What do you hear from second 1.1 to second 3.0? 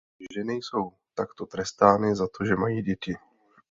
takto trestány za to, že mají